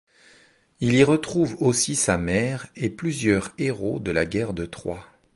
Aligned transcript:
Il 0.79 0.95
y 0.95 1.03
retrouve 1.03 1.61
aussi 1.61 1.95
sa 1.95 2.17
mère, 2.17 2.65
et 2.75 2.89
plusieurs 2.89 3.51
héros 3.59 3.99
de 3.99 4.09
la 4.09 4.25
guerre 4.25 4.53
de 4.55 4.65
Troie. 4.65 5.05